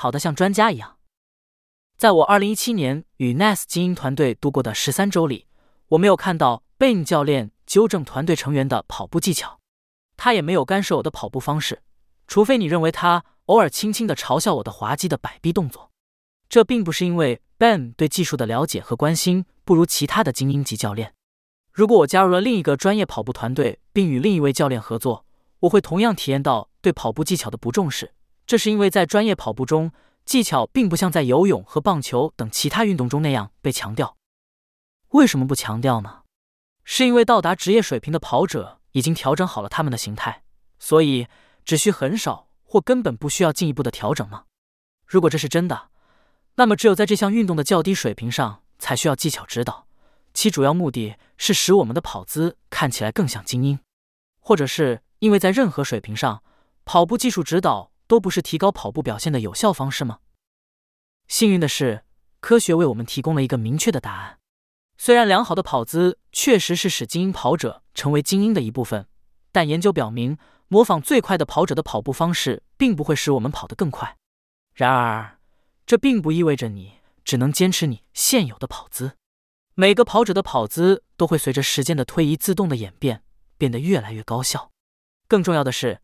[0.00, 0.96] 跑得像专家一样。
[1.98, 5.46] 在我二零一七年与 NAS 精英团队度过的十三周里，
[5.88, 9.60] 我没有看到 Ben 教练纠正团队成员的跑步技巧，
[10.16, 11.82] 他也没有干涉我的跑步方式，
[12.26, 15.90] 除非你认为他偶尔轻轻的嘲笑我的滑稽的摆臂动作。
[16.48, 21.12] 这并不是因为 Ben 对技术的了解和关心不如其他的精英级教练。
[21.70, 25.26] 如果我加入了另一个专业跑步团队，并与另一位教练合作，
[25.58, 28.14] 我会同样体验到对跑步技巧的不重视。
[28.50, 29.92] 这是因为在专业跑步中，
[30.24, 34.16] 技巧并不像在游泳和棒球等其他运动中那样被强调。
[35.10, 36.22] 为什么不强调呢？
[36.82, 40.42] 是因为到达职业水平的跑者已经调整好了他们的形态，
[40.80, 41.28] 所以
[41.64, 44.46] 只需很少或根本不需要进一步的调整吗？
[45.06, 45.90] 如果这是真的，
[46.56, 49.86] 那么只有在这项运动的较低水平上才需要技巧指导，
[50.34, 53.78] 其主要目的是使我们的跑姿看起来更像精英，
[54.40, 56.42] 或者是因为在任何水平上，
[56.84, 60.18] 跑步技术指导都不是提高跑步表现的有效方式吗？
[61.28, 62.04] 幸运的是，
[62.40, 64.40] 科学为我们提供了一个明确的答案。
[64.98, 69.06] 虽然良好的跑姿确实是使精英跑者成为精英的一部分，
[69.52, 70.36] 但研究表明，
[70.66, 74.16] 模仿最快的跑者的跑步方式并不会使我们跑得更快。
[74.74, 75.38] 然而，
[75.86, 79.12] 这并不意味着你只能坚持你现有的跑姿。
[79.76, 83.22] 每个跑者的跑姿都会随着时间的推移自动的演变，
[83.56, 84.72] 变得越来越高效。
[85.28, 86.00] 更重要的是，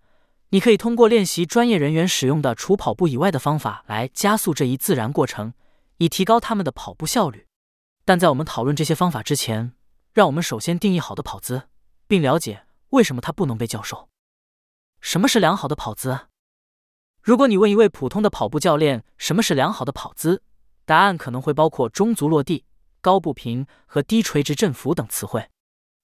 [0.56, 5.52] 你可以通过练习专业人员使用的除跑步以外的方法来加速这一自然过程，
[5.98, 7.46] 以提高他们的跑步效率。
[8.06, 9.74] 但在我们讨论这些方法之前，
[10.14, 11.64] 让我们首先定义好的跑姿，
[12.08, 14.08] 并了解为什么它不能被教授。
[15.02, 16.28] 什么是良好的跑姿？
[17.22, 20.42] 如果你问一位普通的跑步教练什么是良好的跑姿，
[20.86, 22.64] 答案可能会包括中足落地、
[23.02, 25.50] 高步频和低垂直振幅等词汇。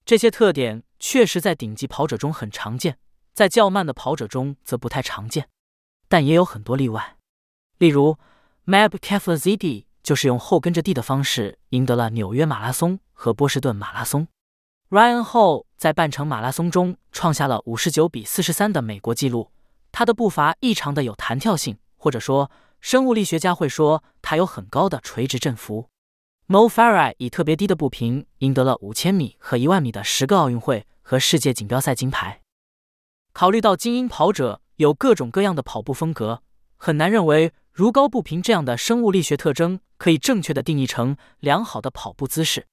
[0.05, 2.99] 这些特点确实在顶级跑者中很常见，
[3.33, 5.47] 在较慢的跑者中则不太常见，
[6.07, 7.17] 但也有很多例外。
[7.77, 8.17] 例如
[8.65, 9.85] ，Mab Keflezighi。
[10.03, 14.27] 就是用后跟着地的方式赢得了纽约马拉松和波士顿马拉松。
[14.89, 19.53] Ryan Hall 在半程马拉松中创下了五十九比四十三的美国纪录。
[19.93, 22.51] 他的步伐异常的有弹跳性，或者说，
[22.81, 25.87] 生物力学家会说他有很高的垂直振幅。
[26.49, 32.42] Mo Farah 以特别低的步频赢得了五千米和一万米的十个奥运会和世界锦标赛金牌。
[33.33, 36.41] 考虑到精英跑者有各种各样的跑步风格，
[36.77, 37.53] 很难认为。
[37.75, 42.67] 如高步频这样的生物力学特征可以正确的定义成良好的跑步姿势。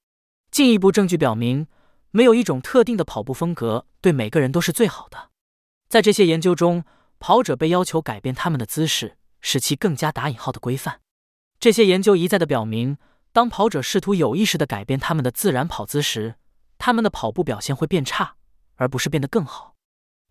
[0.51, 1.67] 进一步证据表明，
[2.11, 5.31] 没有一种特定的跑步风格对每个人都是最好的。
[5.89, 6.85] 在这些研究中，
[7.19, 11.01] 跑者被要求改变他们的姿势，使其更加打引号的规范。
[11.59, 12.99] 这些研究一再的表明，
[13.33, 16.35] 当跑者试图有意识的改变他们的自然跑姿时，
[16.77, 18.35] 他们的跑步表现会变差，
[18.75, 19.77] 而不是变得更好。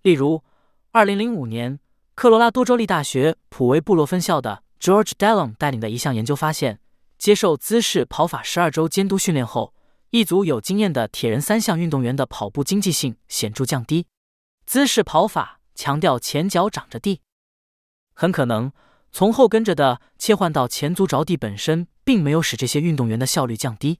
[0.01, 0.43] 例如，
[0.91, 1.79] 二零零五年。
[2.15, 6.81] 科罗拉多州立大学普维布洛分校的 George Dallon 带领的一项研究发现，
[7.17, 9.73] 接受姿势跑法十二周监督训练后，
[10.09, 14.05] 一组有经验的铁人三项运动员的跑步经济性显著降低。
[14.65, 17.21] 姿势跑法强调前脚掌着地，
[18.13, 18.73] 很可能
[19.13, 23.99] 从后跟着的切换到前足着地本身，并没有使这些运动员的效率降低，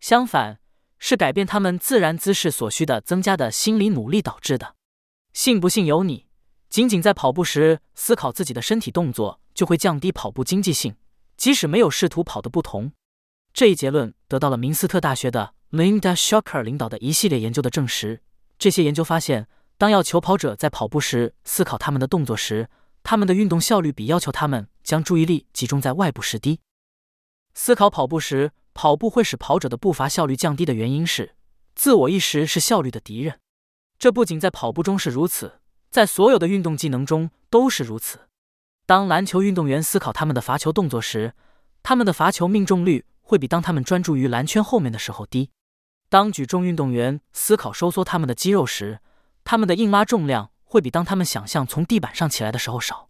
[0.00, 0.58] 相反，
[0.98, 4.74] 是改变他们自然姿势所需的增加的心理努力导致的。
[5.32, 6.26] 信不信由你。
[6.68, 10.96] 仅仅在跑步时思考自己的身体动作，就会降低跑步经济性，
[11.36, 12.92] 即使没有试图跑的不同。
[13.52, 18.22] 这一结论得到了明斯特大学的 Linda Shocker 领导的一系列研究的证实。
[18.58, 22.70] 这些研究发现，当要求跑者在跑步时思考他们的动作时，
[23.02, 26.60] 他们的运动效率比要求他们将注意力集中在外部时低。
[27.52, 31.34] 思考跑步时跑步会使跑者的步伐效率降低的原因是，
[31.74, 33.40] 自我意识是效率的敌人。
[34.02, 35.60] 这不仅在跑步中是如此。
[35.88, 38.22] 在所有的运动技能中都是如此。
[38.84, 41.34] 当篮球运动员思考他们的罚球动作时，
[41.84, 45.50] 他们的罚球命中率会比当他们专注于篮圈后面的时候低。
[46.08, 48.98] 当举重运动员思考收缩他们的肌肉时，
[49.44, 53.08] 他们的硬拉重量会比当他们想象从地板上起来的时候少。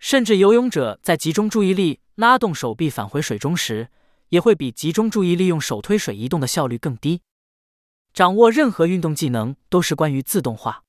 [0.00, 3.88] 甚至游泳者在集中注意力拉动手臂返回水中时，
[4.30, 7.20] 也会比集中注意力用手推水移动的效率更低。
[8.14, 10.84] 掌握任何运动技能都是关于自动化。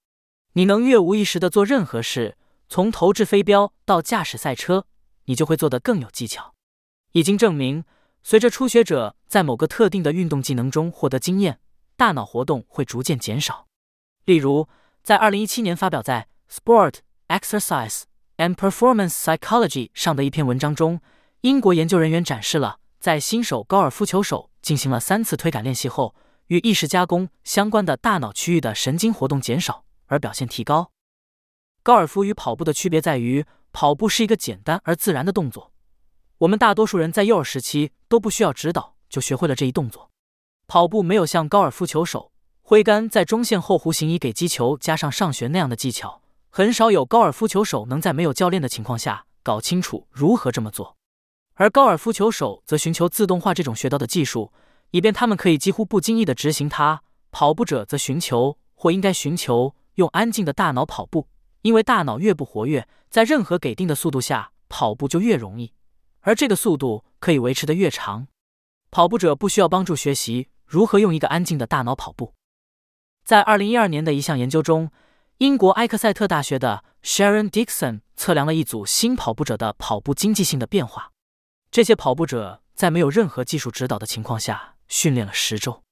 [0.54, 2.38] 你能越无意识的做任何事，
[2.70, 4.86] 从投掷飞镖到驾驶赛车，
[5.26, 6.54] 你就会做得更有技巧。
[7.14, 7.84] 已经证明，
[8.22, 11.60] 随着初学者在某个特定的运动技能中获得经验，
[11.98, 13.66] 大脑活动会逐渐减少。
[14.26, 14.70] 例如，
[15.02, 16.98] 在二零一七年发表在《Sport
[17.28, 18.04] Exercise
[18.38, 21.02] and Performance Psychology》上的一篇文章中，
[21.42, 26.14] 英国研究人员展示了在新手高尔夫球手进行了三次推杆练习后，
[26.48, 29.84] 与意识加工相关的大脑区域的神经活动减少。
[30.08, 30.92] 而表现提高。
[31.82, 35.72] 高尔夫与跑步的区别在于，跑步是一个简单而自然的动作。
[36.38, 40.12] 我们大多数人在幼儿时期都不需要指导就学会了这一动作。
[40.68, 42.32] 跑步没有像高尔夫球手
[42.62, 46.22] 挥杆在中线后弧形以给击球加上上旋那样的技巧，
[46.52, 50.98] 很少有高尔夫球手能在没有教练的情况下搞清楚如何这么做。
[51.56, 54.52] 而高尔夫球手则寻求自动化这种学到的技术，
[54.96, 57.02] 以便他们可以几乎不经意的执行它。
[57.30, 61.28] 跑步者则寻求或应该寻求用安静的大脑跑步。
[61.64, 65.74] 因为大脑越不活跃，在任何给定的速度下跑步就越容易，
[66.22, 68.28] 而这个速度可以维持的越长。
[68.90, 72.34] 跑步者不需要帮助学习如何用一个安静的大脑跑步。
[73.26, 74.90] 在二零一二年的一项研究中，
[75.40, 81.12] 英国埃克塞特大学的 Sharon Dixon 测量了一组新跑步者的跑步经济性的变化。
[81.70, 85.84] 这些跑步者在没有任何技术指导的情况下训练了十周，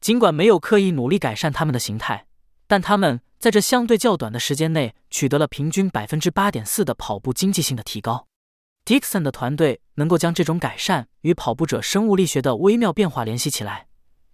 [0.00, 2.26] 尽管没有刻意努力改善他们的形态，
[2.66, 3.20] 但他们。
[3.36, 8.26] 在这相对较短的时间内，取得了平均百分之八点四的跑步经济性的提高。
[8.86, 13.88] Dixon 的团队能够将这种改善与跑步者生物力学的微妙变化联系起来。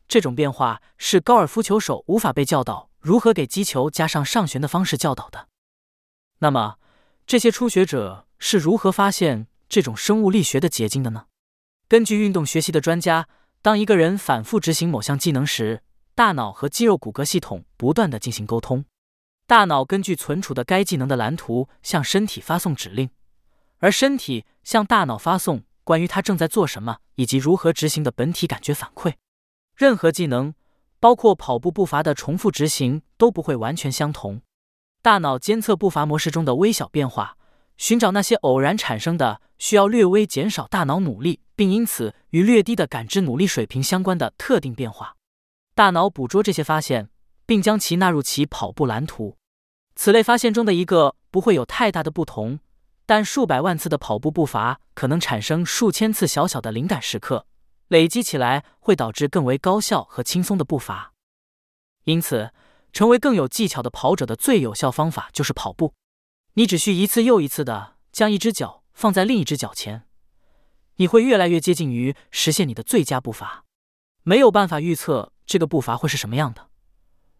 [0.06, 5.48] 这种变化是高尔夫球手无法被教导如何给击球加上上旋的方式教导的。
[6.38, 6.76] 那么，
[7.26, 11.24] 这些初学者是如何发现这种生物力学的结晶的呢？
[11.88, 13.26] 根据运动学习的专家，
[13.62, 15.82] 当一个人反复执行某项技能时，
[16.14, 18.86] 大脑和肌肉骨骼系统不断的进行沟通。
[19.46, 23.10] 大脑根据存储的该技能的蓝图向身体发送指令，
[23.78, 29.14] 而身体向大脑发送关于它正在做什么以及如何执行的本体感觉反馈。
[29.76, 30.54] 任何技能，
[30.98, 34.40] 包括跑步步伐的重复执行，都不会完全相同。
[35.02, 37.36] 大脑监测步伐模式中的微小变化，
[37.80, 45.16] 寻找那些偶然产生的、需要略微减少大脑努力，并因此与略低的感知努力水平相关的特定变化。
[45.74, 47.08] 大脑捕捉这些发现，
[47.46, 49.38] 并将其纳入其跑步蓝图。
[49.96, 52.58] 此类发现中的一个不会有太大的不同，
[53.06, 57.46] 但数百万次的跑步步伐可能产生数千次小小的灵感时刻，
[57.88, 61.14] 累积起来会导致更为高效和轻松的步伐。
[62.04, 62.52] 因此，
[62.92, 65.94] 成为更有技巧的跑者的最有效方法就是跑步。
[66.54, 70.04] 你只需一次又一次的将一只脚放在另一只脚前，
[70.96, 73.64] 你会越来越接近于实现你的最佳步伐。
[74.22, 76.68] 没有办法预测这个步伐会是什么样的，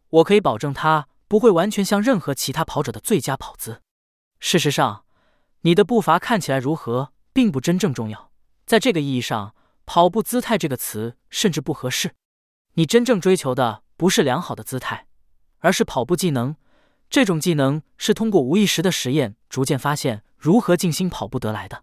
[0.09, 1.09] 我可以保证它。
[1.31, 3.83] 不会完全像任何其他跑者的最佳跑姿。
[4.41, 5.05] 事实上，
[5.61, 8.33] 你的步伐看起来如何并不真正重要。
[8.67, 9.55] 在这个意义上
[9.87, 12.17] ，“跑步姿态”这个词甚至不合适。
[12.73, 15.07] 你真正追求的不是良好的姿态，
[15.61, 16.57] 而是跑步技能。
[17.11, 21.83] 这种技能是通过无意识的实验逐渐发现如何静心跑步得来的。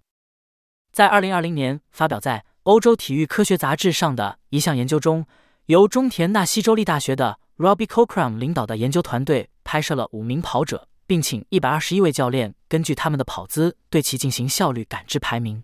[0.91, 5.27] 在二零二零年发表在《欧洲体育科学杂志》上的一项研究中，
[5.65, 7.39] 由中田纳西州立大学的。
[7.57, 15.63] Robbie Cochran 领导的研究团队拍摄了五名跑者，并请一百二十一位教练根据他们的跑姿对其进行效率感知排名。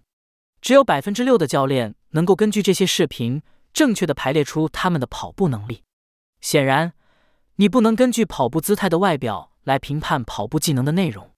[0.59, 5.83] 只有百分之六的教练能够根据这些视频正确的排列出他们的跑步能力。
[6.42, 6.94] 显然，
[7.57, 11.31] 你不能根据跑步姿态的外表来评判跑步技能的内容。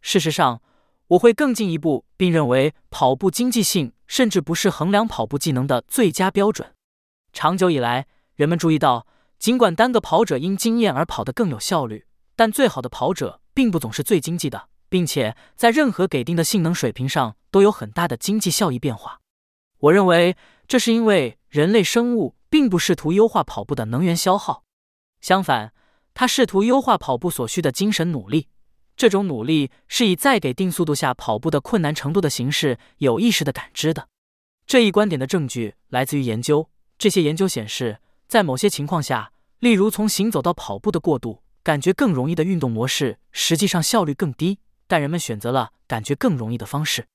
[0.00, 0.62] 事实上，
[1.08, 6.74] 我会更进一步，并认为跑步经济性甚至不是衡量跑步技能的最佳标准。
[7.32, 9.06] 长久以来，人们注意到。
[9.38, 19.20] 尽管单个跑者因经验而跑得更有效率，但最好的跑者并不总是最经济的，并且在任何给定的性能水平上都有很大的经济效益变化。
[19.78, 20.36] 我认为
[20.66, 24.64] 这是因为人类生物并不试图优化跑步的能源消耗，
[25.20, 25.72] 相反，
[26.18, 28.48] 他试图优化跑步所需的精神努力。
[28.96, 34.08] 这种努力是以在给定速度下跑步的困难程度的形式有意识的感知的。
[34.66, 38.00] 这一观点的证据来自于研究，这些研究显示。
[38.26, 44.58] 在某些情况下，例如从行走到跑步的过渡，感觉更容易的运动模式实际上效率更低，
[44.88, 47.06] 但人们选择了感觉更容易的方式。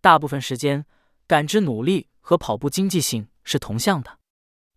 [0.00, 0.86] 大部分时间，
[1.26, 4.20] 感知努力和跑步经济性是同向的。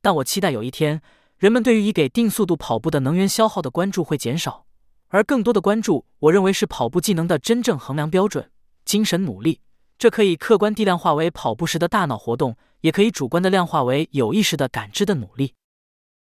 [0.02, 1.00] 但我期待有一天，
[1.38, 4.66] 人们对于以给定速度跑步的能源消耗的关注会减少，
[5.10, 8.50] 而更多的关注，我认为是跑步技能的真正衡量标准——
[8.84, 9.62] 精神努力。
[10.00, 15.54] 这可以客观地量化为跑步时的大脑活动，也可以主观的量化为有意识的感知的努力。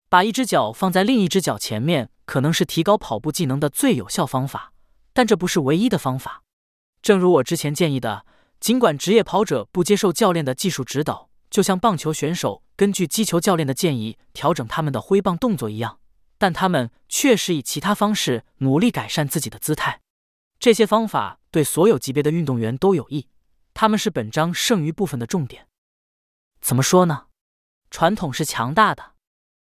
[0.07, 4.71] 把一只脚放在另一只脚前面，可能是提高跑步技能的最有效方法，
[5.13, 6.43] 但这不是唯一的方法。
[7.01, 8.27] 正如我之前建议的，
[8.59, 15.99] 尽管职业跑者不接受教练的技术指导，就像棒球选手根据击球教练的建议调整他们的挥棒动作一样，
[16.39, 20.01] 但他们确实以其他方式努力改善自己的姿态。
[20.57, 23.27] 这些方法对所有级别的运动员都有益，
[23.73, 25.67] 他们是本章剩余部分的重点。
[26.61, 27.25] 怎么说呢？
[27.89, 29.11] 传统是强大的。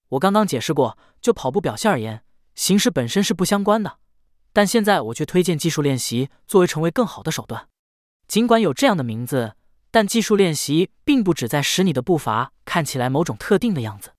[0.09, 2.23] 我刚刚解释过，就跑步表现而言，
[2.55, 3.97] 形式本身是不相关的。
[4.53, 7.67] 但现在我却推荐技术练习作为成为更好的手段。
[8.27, 9.55] 尽管有这样的名字，
[9.93, 14.13] 但技术练习并不旨在使你的步伐看起来某种特定的样子。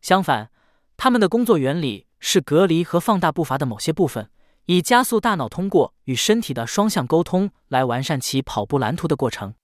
[0.00, 0.50] 相反，
[0.96, 4.28] 他们的工作原理是隔离和放大步伐的某些部分，
[4.64, 9.54] 以加速大脑通过与身体的双向沟通来完善其跑步蓝图的过程。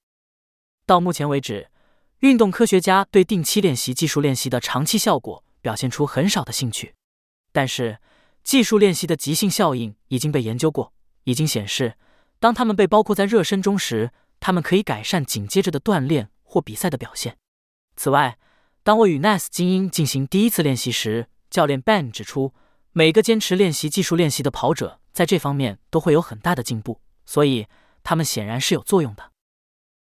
[0.87, 1.73] 到目前为止，
[2.21, 6.95] 运动科学家对定期练习技术练习的长期效果表现出很少的兴趣。
[7.50, 7.99] 但是，
[8.45, 10.93] 技术练习的极性效应已经被研究过，
[11.25, 11.95] 已经显示，
[12.38, 17.37] 当他们被包括在热身中时，他们可以改善紧接着的锻炼或比赛的表现。
[17.97, 18.38] 此外，
[18.83, 22.54] 当我与 NAS 精英进行第一次练习时，教练 Ben 指出，
[22.92, 27.66] 每个坚持练习技术练习的跑者在这方面都会有很大的进步，所以
[28.02, 29.33] 他们显然是有作用的。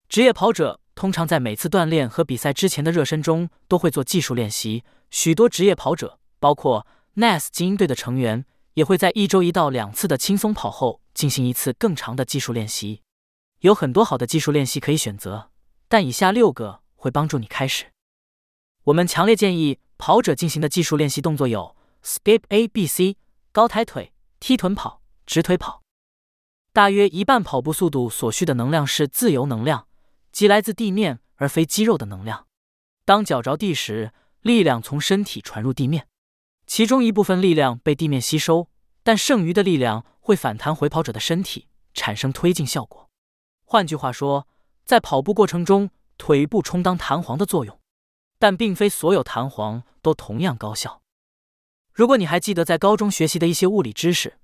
[0.10, 4.84] 职业跑者通常在每次锻炼和比赛之前的热身中都会做技术练习。
[5.12, 6.88] 许多职业跑者，包括
[7.18, 13.03] NAS 精英队的成员，也会在一周一到两次的轻松跑后进行一次更长的技术练习。
[13.64, 15.50] 有很多好的技术练习可以选择，
[15.88, 17.86] 但以下六个会帮助你开始。
[18.84, 23.16] 我们强烈建议跑者进行的技术练习动作有：Skip A B C、
[23.54, 25.82] 高抬腿、踢臀跑、直腿跑。
[26.74, 29.88] 大约一半跑步速度所需的能量是自由能量，
[30.34, 32.46] 即来自地面而非肌肉的能量。
[33.06, 36.10] 当脚着地时，力量从身体传入地面，
[36.68, 38.68] 其中一部分力量被地面吸收，
[39.04, 43.10] 但剩余的力量会反弹回跑者的身体，产生推进效果。
[43.74, 44.48] 换句话说，
[44.86, 45.90] 在跑步过程中，
[46.20, 47.80] 腿部充当弹簧的作用。
[48.38, 51.02] 但并非所有弹簧都同样高效。
[51.92, 54.38] 如果你还记得在高中学习的一些物理知识，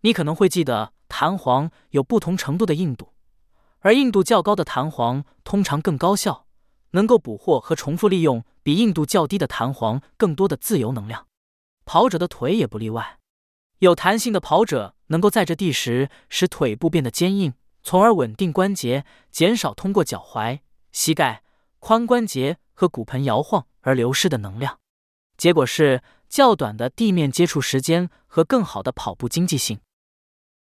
[0.00, 3.12] 你可能会记得弹簧有不同程度的硬度，
[3.78, 6.48] 而硬度较高的弹簧通常更高效，
[6.90, 11.28] 能够捕获和重复利用比硬度较低的弹簧更多的自由能量。
[11.84, 13.20] 跑者的腿也不例外。
[13.78, 20.60] 有弹性的跑者能够在着地时使腿部变得坚硬，从而稳定关节，减少通过脚踝、
[20.90, 21.42] 膝盖、
[21.80, 22.58] 髋关节。
[22.74, 24.80] 和骨盆摇晃而流失的能量，
[25.36, 29.78] 结果是较短的地面接触时间和更好的跑步经济性。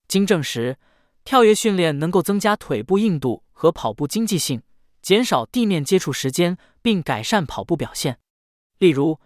[0.06, 0.78] 经证实，
[1.24, 4.62] 跳跃训练能够增加腿部硬度和跑步经济性，
[5.02, 8.20] 减少地面接触时间，并改善跑步表现。
[8.78, 9.18] 例如，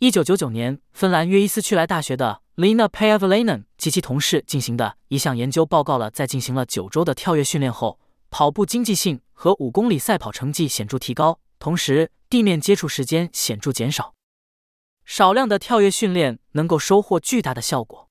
[0.00, 11.38] 一九九九年，芬兰约伊斯屈莱大学的 Lina Päiväläinen 及其同事进行的一项研究报告了，在进行了九周的跳跃训练后，跑步经济性和五公里赛跑成绩显著提高。
[11.60, 14.14] 同时，地面接触时间显著减少。
[15.04, 18.08] 少量的跳跃训练能够收获巨大的效果。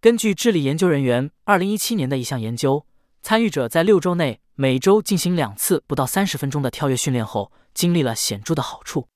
[0.00, 2.84] 根据智利研究人员二零一七年的一项研究，
[3.22, 9.06] 参与者在六周内每周进行两次不到三十分钟的跳跃训练后，经历了显著的好处。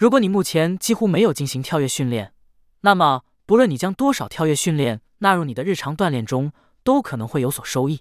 [0.00, 2.32] 如果你目前几乎没有进行跳跃训练，
[2.80, 6.52] 那么不论你将多少跳跃训练纳入你的日常锻炼中，
[6.82, 8.00] 都可能会有所收益。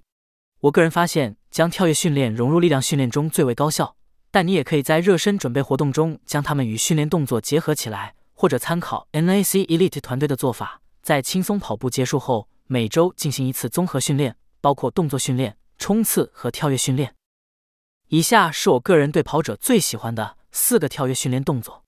[0.62, 3.98] 我个人发现，将跳跃训练融入力量训练中最为高效。
[4.32, 17.14] 但你也可以在热身准备活动中将它们与训练动作结合起来，或者参考 NAC Elite 团队的做法，在轻松跑步结束后每周进行一次综合训练，包括动作训练、冲刺和跳跃训练。
[18.08, 21.84] 以下是我个人对跑者最喜欢的四个跳跃训练动作：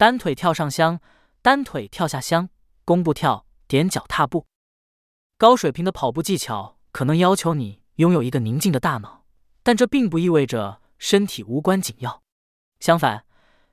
[0.00, 0.98] 单腿跳上箱、
[1.42, 2.48] 单腿跳下箱、
[2.86, 4.46] 弓步跳、踮脚踏步。
[5.36, 9.26] 高水平的跑步技巧可能要求你拥有一个宁静的大脑，
[9.62, 10.80] 但这并不意味着。
[10.96, 12.22] 身体无关紧要，
[12.78, 13.26] 相反，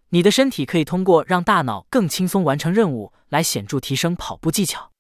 [0.10, 4.92] 你的身体可以通过让大脑更轻松完成任务来显著提升跑步技巧。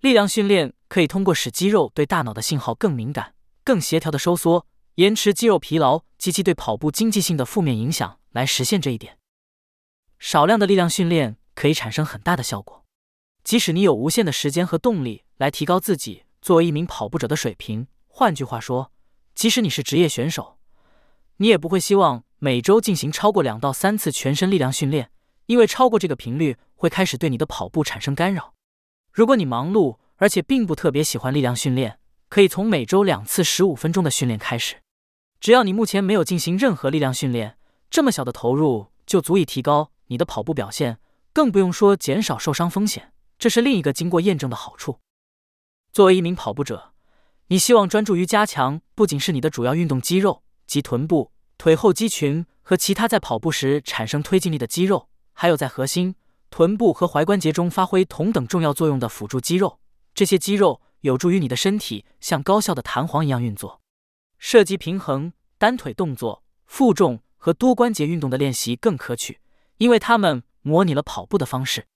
[0.00, 9.18] 力量训练可以通过使肌肉对大脑的信号更敏感、更协调的收缩，延迟肌肉疲劳及其对跑步经济性的负面影响来实现这一点。
[10.18, 12.84] 少量的力量训练可以产生很大的效果，
[13.44, 17.86] 即使你有无限的时间和动力来提高自己作为一名跑步者的水平。
[18.06, 18.90] 换句话说，
[19.34, 20.58] 即使你是职业选手。
[21.36, 25.10] 你也不会希望每周进行超过两到三次全身力量训练，
[25.46, 28.54] 因为超过这个频率会开始对你的跑步产生干扰。
[29.12, 34.76] 如果你忙碌而且并不特别喜欢力量训练，可以从每周两次十五分钟的训练开始。
[35.40, 37.56] 只要你目前没有进行任何力量训练，
[37.88, 40.98] 这么小的投入就足以提高你的跑步表现，
[41.32, 43.12] 更不用说减少受伤风险。
[43.38, 44.98] 这是另一个经过验证的好处。
[45.92, 46.92] 作为一名跑步者，
[47.46, 50.42] 你希望专注于加强不仅是你的主要运动肌肉。
[50.66, 56.14] 及臀部、腿后肌群和其他在跑步时产生推进力的肌肉，还有在核心、
[56.50, 59.80] 臀部和踝关节中发挥同等重要作用的辅助肌肉。
[60.14, 63.80] 这些肌肉有助于你的身体像高效的弹簧一样运作。
[64.38, 69.40] 涉及平衡、单腿动作、负重和多关节运动的练习更可取，
[69.78, 71.86] 因为他们模拟了跑步的方式。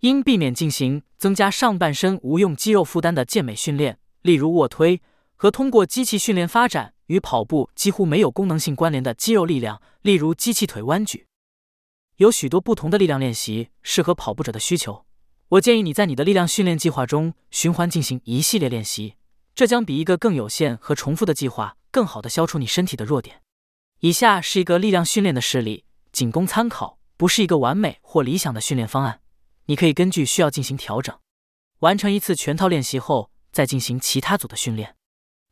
[0.00, 5.00] 应避免进行增加上半身无用肌肉负担的健美训练，例如卧推，
[5.34, 11.26] 和通过机器训练发展与跑步几乎没有功能性关联的肌肉力量，例如机器腿弯举。
[12.16, 15.06] 有许多不同的力量练习适合跑步者的需求。
[15.48, 19.14] 我建议你在你的力量训练计划中循环进行一系列练习，
[19.54, 23.40] 这将比一个更有限和重复的计划更好地消除你身体的弱点。
[24.00, 29.20] 以下是一个力量训练的示例，仅供参考，不是一个完美或理想的训练方案。
[29.66, 31.16] 你可以根据需要进行调整。
[31.80, 34.96] 完成一次全套练习后，再进行其他组的训练。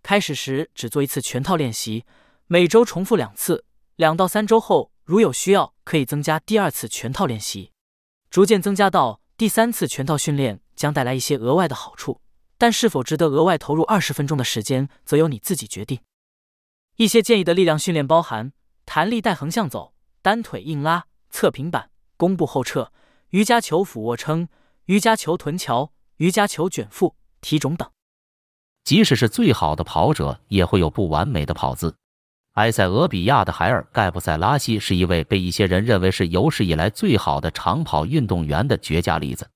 [0.02, 2.04] 开始时只做一次全套练习，
[2.46, 3.64] 每周重复两次。
[3.96, 7.72] 两到三周后，如有需要，可以增加第二次全套练习。
[8.30, 12.20] 逐渐增加到第三次全套训练将带来一些额外的好处，
[12.58, 16.00] 但是否值得额外投入二十分钟的时间，则由你自己决定。
[16.96, 18.52] 一些建议的力量训练包含
[18.84, 22.92] 弹力带横向走、单腿硬拉、侧平板、弓步后撤。
[23.30, 24.46] 瑜伽球俯卧撑、
[24.84, 27.90] 瑜伽球臀桥、瑜伽球卷腹、提踵等。
[28.84, 31.96] 即使是最好的跑者，也会有不完美的跑姿。
[32.52, 39.48] 埃塞俄比亚的海尔·盖布塞拉西是一位被一些人认为是有史以来最好的长跑运动员的绝佳例子。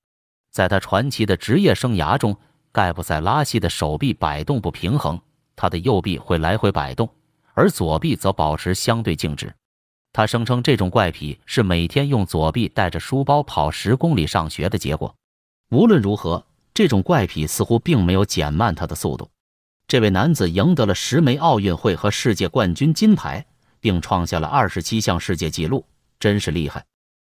[0.49, 2.35] 在他传奇的职业生涯中，
[2.71, 5.21] 盖布塞拉西的手臂摆动不平衡，
[5.55, 7.07] 他的右臂会来回摆动，
[7.53, 9.53] 而左臂则保持相对静止。
[10.13, 15.15] 他声称，这种怪癖是每天用左臂带着书包跑十公里上学的结果。
[15.69, 19.29] 无论如何，这种怪癖似乎并没有减慢他的速度。
[19.87, 23.45] 这位男子赢得了十枚奥运会和世界冠军金牌，
[23.79, 25.85] 并创下了二十七项世界纪录，
[26.19, 26.83] 真是厉害。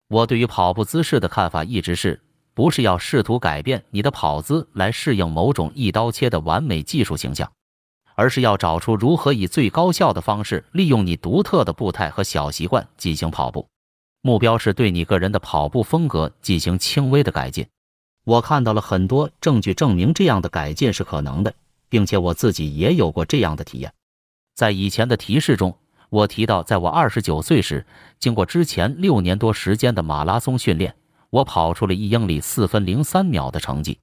[0.10, 2.20] 我对于跑步姿势的看法一直是，
[2.54, 7.50] 不是要试图改变你的跑姿来适应某种一刀切的完美技术形象。
[8.22, 13.68] 而是要找出如何以最高效的方式利用你独特的步态和小习惯进行跑步。
[14.22, 17.66] 目标是对你个人的跑步风格进行轻微的改进。
[18.24, 21.52] 我看到了很多证据证明这样的改进是可能的，
[21.90, 23.92] 并且我自己也有过这样的体验。
[24.54, 25.76] 在以前的提示中，
[26.10, 27.84] 我提到，在我二十九岁时，
[28.20, 30.94] 经过之前六年多时间的马拉松训练，
[31.32, 33.98] 我跑出了一英里四分零三秒的成绩。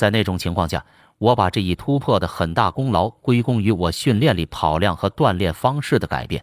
[0.00, 0.84] 在那种情况下。
[1.20, 6.42] 我把这一突破的很大功劳归功于我训练里跑量和锻炼方式的改变，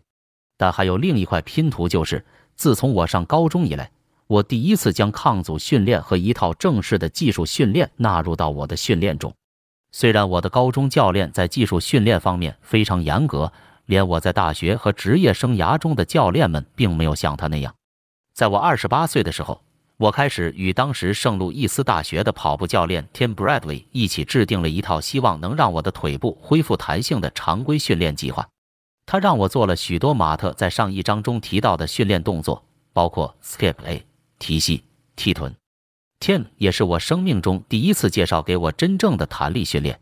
[0.55, 2.23] 但还有另一块拼图，就是
[2.55, 3.89] 自从我上高中以来，
[4.27, 9.33] 我第一次将抗阻训练和一套正式的技术训练纳入到我的训练中。
[9.91, 13.51] 虽然我的高中教练在技术训练方面非常严格，
[13.87, 17.73] 连我在大学和职业生涯中的教练们并没有像他那样。
[18.35, 19.63] 在我二十八岁的时候。
[19.97, 28.47] 我开始与当时圣路易斯大学的跑步教练 Tim Bradley 一起制定了一套希望能让我的腿部恢复弹性的常规训练计划。
[29.07, 34.05] 他让我做了许多马特在上一章中提到的训练动作，包括 Skip A、
[34.37, 34.83] 提膝、
[35.15, 35.55] 踢臀。
[36.19, 39.99] Tim 也是我生命中第一次介绍给我真正的弹力训练。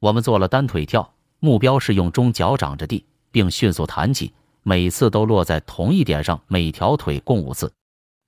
[0.00, 7.72] 我们做了单腿跳，目标是用中脚掌着地，并迅速弹起，每次都落在同一点上，每条腿共五次。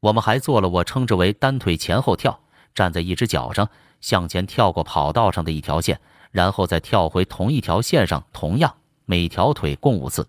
[0.03, 2.41] 我们还做了我称之为单腿前后跳，
[2.75, 3.69] 站在一只脚上
[4.01, 6.01] 向前跳过跑道上的一条线，
[6.33, 10.27] 然后再跳回同一条线上，同样每条腿共五次。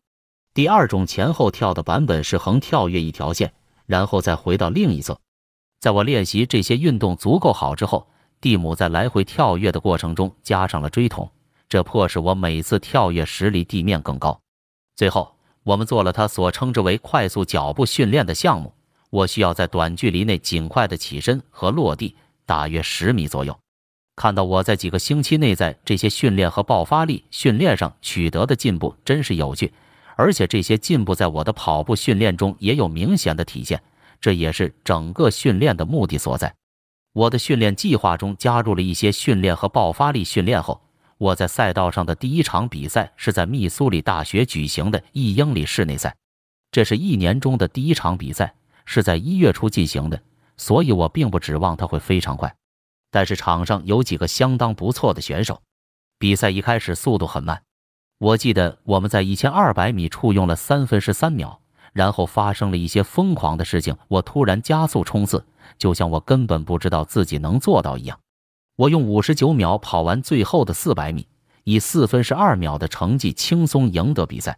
[0.54, 3.52] 第二种前后跳的版本是横跳跃一条线，
[3.88, 5.20] 然后再回到另一侧。
[5.80, 8.08] 在我练习这些运动足够好之后，
[8.40, 11.28] 蒂姆在来回跳跃的过程中加上了锥筒，
[11.68, 14.40] 这迫使我每次跳跃时离地面更高。
[14.96, 18.72] 最后，我们做了他所称之为快速脚步训练的项目。
[19.14, 22.16] 我需要在短距离内尽快的起身和落地，
[22.48, 23.56] 大约十米左右。
[24.16, 29.72] 看到我在几个星期内在这些训练和爆发力训练上取得的进步，真是有趣。
[30.16, 33.80] 而且这些进步在我的跑步训练中也有明显的体现，
[34.20, 36.52] 这也是整个训练的目的所在。
[37.14, 40.82] 我的训练计划中加入了一些训练和爆发力训练后，
[41.20, 46.16] 我在赛道上的第一场比赛是在密苏里大学举行的一英里室内赛，
[46.72, 48.56] 这是一年中的第一场比赛。
[48.86, 50.22] 是在一月初进行的，
[50.58, 52.56] 所以我并不指望它会非常快。
[53.12, 55.62] 但是场上有几个相当不错的选手。
[56.18, 57.62] 比赛一开始速度很慢，
[58.18, 61.60] 我记得我们在一千二百米处用了三分十三秒，
[61.92, 63.96] 然后发生了一些疯狂的事情。
[64.08, 65.46] 我突然加速冲刺，
[65.78, 68.20] 就像我根本不知道自己能做到一样。
[68.78, 71.28] 我用五十九秒跑完最后的四百米，
[71.66, 74.58] 以四分十二秒的成绩轻松赢得比赛。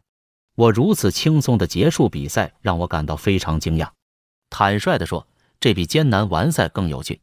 [0.55, 3.89] 我如此轻松的结束比赛，让我感到非常惊讶。
[4.57, 5.27] 坦率地说，
[5.59, 7.19] 这比艰难完赛更有趣。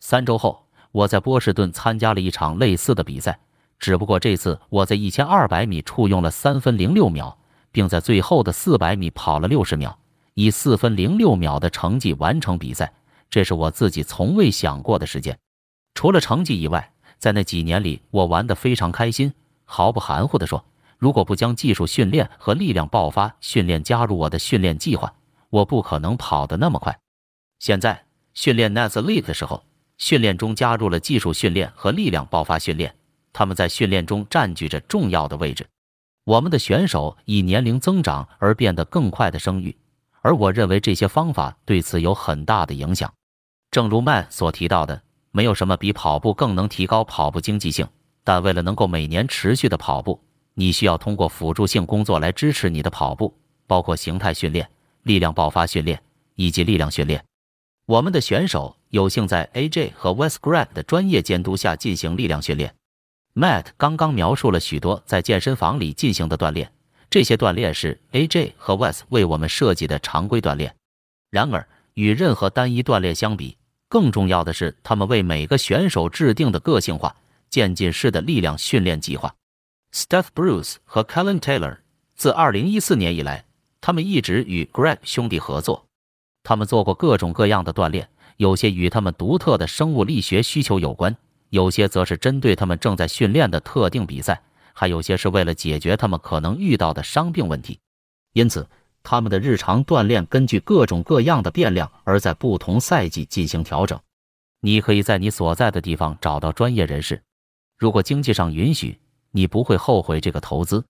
[0.00, 3.38] 三周后，我在波士顿参加了一场类似的比赛，
[3.78, 7.38] 只不过这次我在一千二百米处用了三分零六秒，
[7.70, 9.96] 并在最后的四百米跑了六十秒，
[10.34, 12.92] 以四分零六秒的成绩完成比赛。
[13.30, 15.38] 这是我自己从未想过的时间。
[15.94, 19.32] 除了成绩以外，在那几年里，我玩得非常开心。
[19.64, 20.64] 毫不含糊地说，
[20.98, 25.14] 如果不将技术训练和力量爆发训练加入我的训练计划，
[25.54, 26.98] 我不可能跑得那么快。
[27.60, 29.62] 现在训练 Naz Elite 的时候，
[29.98, 32.92] 训练中加入了技术训练和力量爆发训练，
[33.32, 35.64] 他们在训练中占据着重要的位置。
[36.24, 39.76] 我们的选手以年龄增长而变得更快的生育，
[40.22, 43.12] 而我认为这些方法对此有很大的影响。
[43.70, 45.02] 正如曼所提到的。
[45.36, 47.84] 没有什么比跑步更能提高跑步经济性，
[48.22, 50.22] 但为了能够每年持续的跑步，
[50.54, 53.36] 你需要通过辅助性工作来支持你的跑步，
[53.66, 54.70] 包括形态训练、
[55.04, 56.02] 力量爆发训练
[56.34, 57.24] 以及力量训练。
[57.86, 62.74] 我们的选手有幸在 AJ 和 Wes Greg 的专业监督下进行力量训练。
[63.34, 66.72] Matt 刚刚描述了许多在健身房里进行的锻炼，
[67.10, 70.74] 这些锻炼是 AJ 和 Wes 为我们设计的常规锻炼。
[71.30, 73.56] 然而，与任何单一锻炼相比，
[73.88, 77.14] 更重要的是，他们为每个选手制定的个性化、
[77.50, 79.34] 渐进式的力量训练计划。
[79.92, 81.78] Steph Bruce 和 Kellen Taylor
[82.14, 83.44] 自2014年以来，
[83.86, 85.84] 他们一直与 Greg 兄弟合作。
[86.42, 91.14] 他们做过各种各样的锻炼，有些与他们独特的生物力学需求有关，
[91.50, 94.42] 有些则是针对他们正在训练的特定比赛，
[94.72, 97.78] 还有些是为了解决他们可能遇到的伤病问题。
[98.32, 98.66] 因此。
[99.06, 104.00] 他们的日常锻炼根据各种各样的变量而在不同赛季进行调整。
[104.62, 107.22] 你可以在你所在的地方找到专业人士，
[107.76, 108.98] 如果经济上允许，
[109.30, 110.82] 你不会后悔这个投资。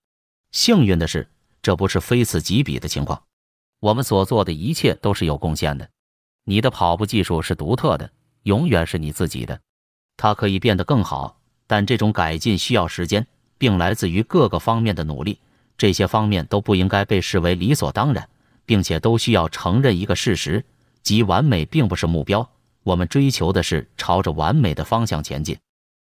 [0.53, 1.29] 幸运的是，
[1.65, 3.23] 这不是非此即彼的情况。
[3.81, 5.89] 我们所做的一切都是有贡献的。
[6.45, 8.11] 你的跑步技术是独特的，
[8.43, 9.59] 永远是你自己的。
[10.19, 15.39] 它可以变得更好，但这种改进需要时间，并来自于各个方面的努力。
[15.79, 18.29] 这些方面都不应该被视为理所当然，
[18.67, 20.63] 并且都需要承认一个事实，
[21.03, 22.47] 即完美并不是目标。
[22.83, 25.57] 我们追求的是朝着完美的方向前进。